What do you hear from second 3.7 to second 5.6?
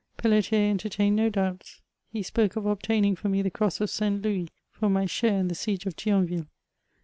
of St. Loois, f<nr m j share in the